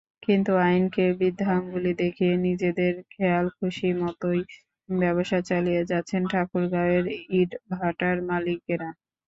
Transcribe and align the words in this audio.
কিন্তু 0.23 0.51
আইনকে 0.63 1.03
বৃদ্ধাঙ্গুলি 1.19 1.91
দেখিয়ে 2.01 2.33
নিজেদের 2.47 2.93
খেয়ালখুশিমতোই 3.11 4.41
ব্যবসা 4.89 5.39
চালিয়ে 5.49 5.81
যাচ্ছেন 5.91 6.21
ঠাকুরগাঁওয়ের 6.31 7.05
ইটভাটার 7.39 8.15
মালিকেরা। 8.29 8.89